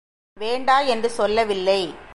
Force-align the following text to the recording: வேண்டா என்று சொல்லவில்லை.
வேண்டா 0.39 0.79
என்று 0.79 1.09
சொல்லவில்லை. 1.09 1.95